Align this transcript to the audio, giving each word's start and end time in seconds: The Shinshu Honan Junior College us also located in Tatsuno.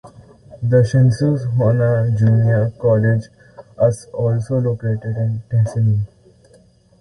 The 0.63 0.77
Shinshu 0.77 1.37
Honan 1.57 2.17
Junior 2.17 2.71
College 2.79 3.27
us 3.77 4.05
also 4.05 4.55
located 4.59 5.15
in 5.15 5.43
Tatsuno. 5.47 5.99